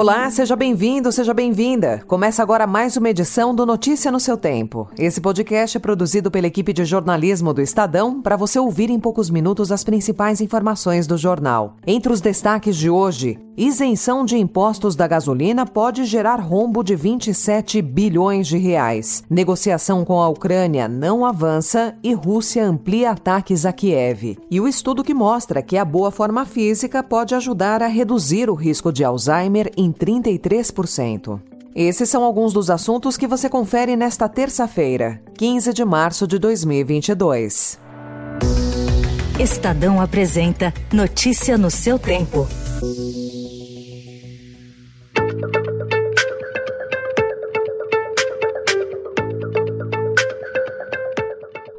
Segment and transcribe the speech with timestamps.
[0.00, 2.02] Olá, seja bem-vindo, seja bem-vinda.
[2.06, 4.88] Começa agora mais uma edição do Notícia no seu Tempo.
[4.98, 9.28] Esse podcast é produzido pela equipe de jornalismo do Estadão para você ouvir em poucos
[9.28, 11.76] minutos as principais informações do jornal.
[11.86, 17.82] Entre os destaques de hoje, isenção de impostos da gasolina pode gerar rombo de 27
[17.82, 19.22] bilhões de reais.
[19.28, 24.38] Negociação com a Ucrânia não avança e Rússia amplia ataques a Kiev.
[24.50, 28.54] E o estudo que mostra que a boa forma física pode ajudar a reduzir o
[28.54, 31.40] risco de Alzheimer em 33%.
[31.74, 37.78] Esses são alguns dos assuntos que você confere nesta terça-feira, 15 de março de 2022.
[39.38, 42.46] Estadão apresenta Notícia no seu tempo.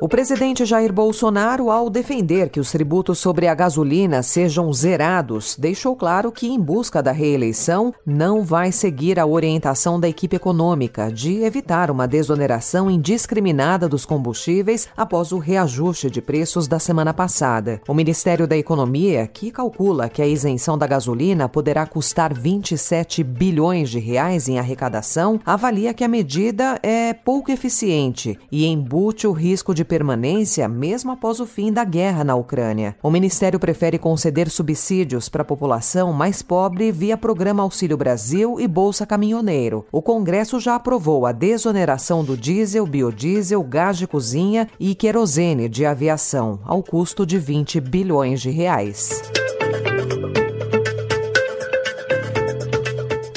[0.00, 5.96] O presidente Jair Bolsonaro, ao defender que os tributos sobre a gasolina sejam zerados, deixou
[5.96, 11.42] claro que, em busca da reeleição, não vai seguir a orientação da equipe econômica de
[11.42, 17.80] evitar uma desoneração indiscriminada dos combustíveis após o reajuste de preços da semana passada.
[17.88, 23.90] O Ministério da Economia, que calcula que a isenção da gasolina poderá custar 27 bilhões
[23.90, 29.74] de reais em arrecadação, avalia que a medida é pouco eficiente e embute o risco
[29.74, 32.94] de permanência mesmo após o fim da guerra na Ucrânia.
[33.02, 38.68] O Ministério prefere conceder subsídios para a população mais pobre via Programa Auxílio Brasil e
[38.68, 39.86] Bolsa Caminhoneiro.
[39.90, 45.86] O Congresso já aprovou a desoneração do diesel, biodiesel, gás de cozinha e querosene de
[45.86, 49.22] aviação, ao custo de 20 bilhões de reais.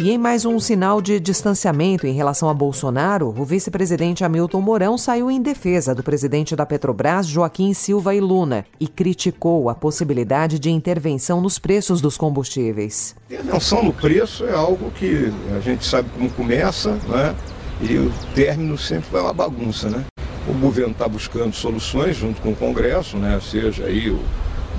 [0.03, 4.97] E em mais um sinal de distanciamento em relação a Bolsonaro, o vice-presidente Hamilton Mourão
[4.97, 10.57] saiu em defesa do presidente da Petrobras, Joaquim Silva e Luna, e criticou a possibilidade
[10.57, 13.15] de intervenção nos preços dos combustíveis.
[13.29, 17.35] Intervenção no preço é algo que a gente sabe como começa, né?
[17.79, 20.03] E o término sempre vai uma bagunça, né?
[20.49, 23.39] O governo está buscando soluções junto com o Congresso, né?
[23.39, 24.19] Seja aí o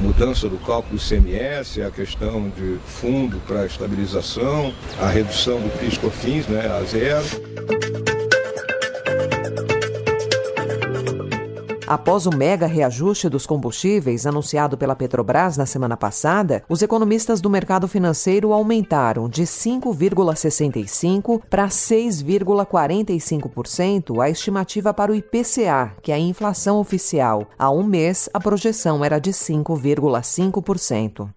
[0.02, 6.48] mudança do cálculo do ICMS, a questão de fundo para estabilização, a redução do PIS/COFINS
[6.48, 8.01] né, a zero.
[11.92, 17.50] Após o mega reajuste dos combustíveis anunciado pela Petrobras na semana passada, os economistas do
[17.50, 26.19] mercado financeiro aumentaram de 5,65% para 6,45% a estimativa para o IPCA, que é a
[26.19, 27.47] inflação oficial.
[27.58, 31.28] Há um mês, a projeção era de 5,5%.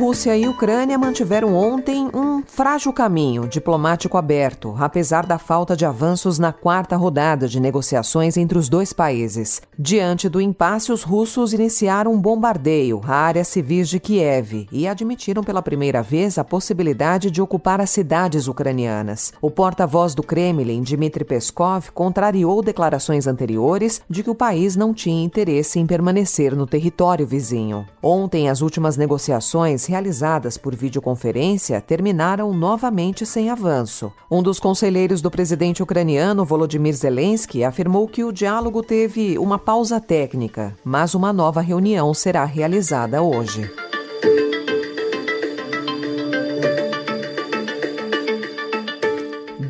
[0.00, 6.38] Rússia e Ucrânia mantiveram ontem um frágil caminho diplomático aberto, apesar da falta de avanços
[6.38, 9.60] na quarta rodada de negociações entre os dois países.
[9.78, 15.44] Diante do impasse, os russos iniciaram um bombardeio a áreas civis de Kiev e admitiram
[15.44, 19.34] pela primeira vez a possibilidade de ocupar as cidades ucranianas.
[19.38, 25.22] O porta-voz do Kremlin, Dmitry Peskov, contrariou declarações anteriores de que o país não tinha
[25.22, 27.86] interesse em permanecer no território vizinho.
[28.02, 34.12] Ontem, as últimas negociações realizadas por videoconferência terminaram novamente sem avanço.
[34.30, 40.00] Um dos conselheiros do presidente ucraniano, Volodymyr Zelensky, afirmou que o diálogo teve uma pausa
[40.00, 43.68] técnica, mas uma nova reunião será realizada hoje.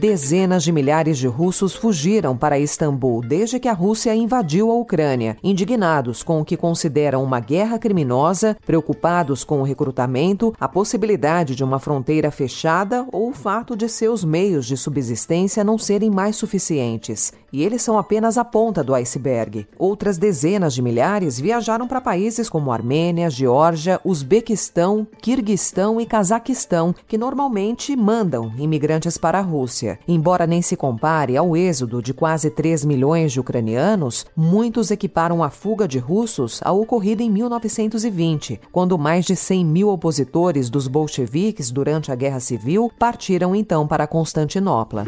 [0.00, 5.37] Dezenas de milhares de russos fugiram para Istambul desde que a Rússia invadiu a Ucrânia,
[5.44, 11.62] indignados com o que consideram uma guerra criminosa, preocupados com o recrutamento, a possibilidade de
[11.62, 17.34] uma fronteira fechada ou o fato de seus meios de subsistência não serem mais suficientes.
[17.53, 19.67] E eles são apenas a ponta do iceberg.
[19.79, 27.19] Outras dezenas de milhares viajaram para países como Armênia, Geórgia, Uzbequistão, Quirguistão e Cazaquistão, que
[27.19, 29.99] normalmente mandam imigrantes para a Rússia.
[30.06, 35.50] Embora nem se compare ao êxodo de quase 3 milhões de ucranianos, muitos equiparam a
[35.50, 41.70] fuga de russos ao ocorrida em 1920, quando mais de 100 mil opositores dos bolcheviques
[41.70, 45.05] durante a Guerra Civil partiram então para Constantinopla.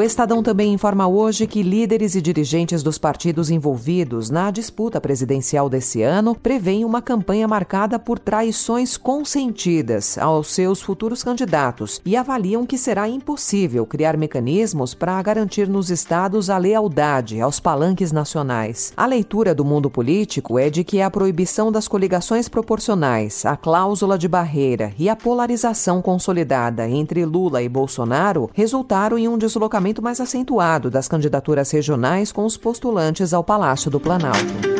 [0.00, 5.68] O Estadão também informa hoje que líderes e dirigentes dos partidos envolvidos na disputa presidencial
[5.68, 12.64] desse ano prevêem uma campanha marcada por traições consentidas aos seus futuros candidatos e avaliam
[12.64, 18.94] que será impossível criar mecanismos para garantir nos estados a lealdade aos palanques nacionais.
[18.96, 24.16] A leitura do mundo político é de que a proibição das coligações proporcionais, a cláusula
[24.16, 30.02] de barreira e a polarização consolidada entre Lula e Bolsonaro resultaram em um deslocamento deslocamento
[30.02, 34.79] mais acentuado das candidaturas regionais com os postulantes ao Palácio do Planalto.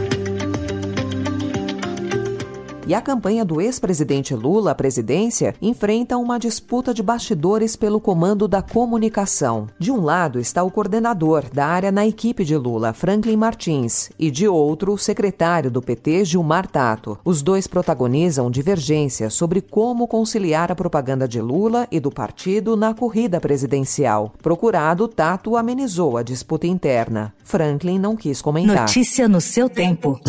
[2.90, 8.48] E a campanha do ex-presidente Lula à presidência enfrenta uma disputa de bastidores pelo comando
[8.48, 9.68] da comunicação.
[9.78, 14.28] De um lado está o coordenador da área na equipe de Lula, Franklin Martins, e
[14.28, 17.16] de outro, o secretário do PT, Gilmar Tato.
[17.24, 22.92] Os dois protagonizam divergências sobre como conciliar a propaganda de Lula e do partido na
[22.92, 24.32] corrida presidencial.
[24.42, 27.32] Procurado, Tato amenizou a disputa interna.
[27.44, 28.80] Franklin não quis comentar.
[28.80, 30.20] Notícia no seu tempo.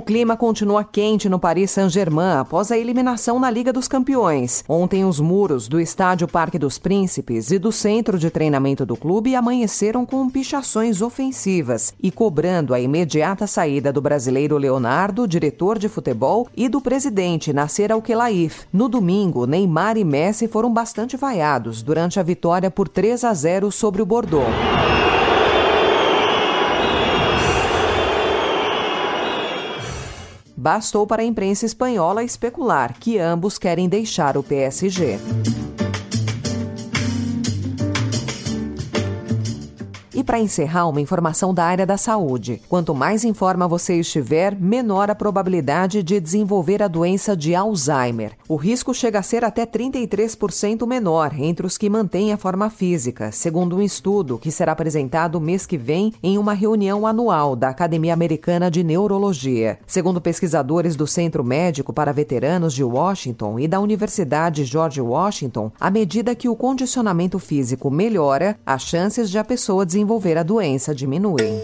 [0.00, 4.64] O clima continua quente no Paris Saint-Germain após a eliminação na Liga dos Campeões.
[4.66, 9.36] Ontem, os muros do estádio Parque dos Príncipes e do centro de treinamento do clube
[9.36, 16.48] amanheceram com pichações ofensivas e cobrando a imediata saída do brasileiro Leonardo, diretor de futebol,
[16.56, 18.68] e do presidente Nasser Al-Khelaifi.
[18.72, 23.70] No domingo, Neymar e Messi foram bastante vaiados durante a vitória por 3 a 0
[23.70, 24.48] sobre o Bordeaux.
[30.60, 35.18] Bastou para a imprensa espanhola especular que ambos querem deixar o PSG.
[40.30, 42.62] Para encerrar, uma informação da área da saúde.
[42.68, 48.34] Quanto mais em forma você estiver, menor a probabilidade de desenvolver a doença de Alzheimer.
[48.48, 53.32] O risco chega a ser até 33% menor entre os que mantêm a forma física,
[53.32, 58.14] segundo um estudo que será apresentado mês que vem em uma reunião anual da Academia
[58.14, 59.80] Americana de Neurologia.
[59.84, 65.90] Segundo pesquisadores do Centro Médico para Veteranos de Washington e da Universidade George Washington, à
[65.90, 70.94] medida que o condicionamento físico melhora, as chances de a pessoa desenvolver desenvolver a doença
[70.94, 71.58] diminuem.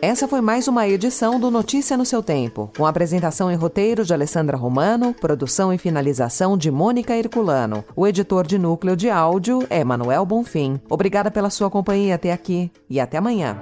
[0.00, 4.14] Essa foi mais uma edição do Notícia no seu Tempo, com apresentação e roteiro de
[4.14, 7.84] Alessandra Romano, produção e finalização de Mônica Herculano.
[7.94, 10.80] O editor de núcleo de áudio é Manuel Bonfim.
[10.88, 13.58] Obrigada pela sua companhia até aqui e até amanhã.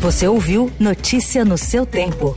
[0.00, 2.36] Você ouviu Notícia no seu Tempo.